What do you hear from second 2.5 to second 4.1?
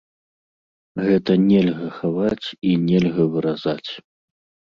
і нельга выразаць.